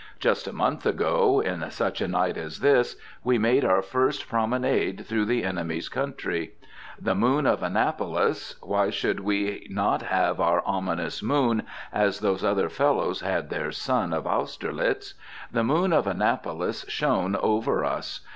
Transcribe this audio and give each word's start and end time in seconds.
Just 0.19 0.47
a 0.47 0.51
month 0.51 0.87
ago, 0.87 1.41
"in 1.41 1.69
such 1.69 2.01
a 2.01 2.07
night 2.07 2.35
as 2.35 2.61
this," 2.61 2.95
we 3.23 3.37
made 3.37 3.63
our 3.63 3.83
first 3.83 4.27
promenade 4.27 5.05
through 5.05 5.25
the 5.25 5.43
enemy's 5.43 5.89
country. 5.89 6.53
The 6.99 7.13
moon 7.13 7.45
of 7.45 7.61
Annapolis, 7.61 8.55
why 8.63 8.89
should 8.89 9.19
we 9.19 9.67
not 9.69 10.01
have 10.01 10.39
our 10.39 10.63
ominous 10.65 11.21
moon, 11.21 11.61
as 11.93 12.19
those 12.19 12.43
other 12.43 12.67
fellows 12.67 13.19
had 13.21 13.51
their 13.51 13.71
sun 13.71 14.11
of 14.11 14.25
Austerlitz? 14.25 15.13
the 15.51 15.63
moon 15.63 15.93
of 15.93 16.07
Annapolis 16.07 16.83
shone 16.89 17.35
over 17.35 17.85
us. 17.85 18.21